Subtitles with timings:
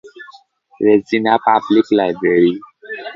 [0.81, 2.53] Regina public library.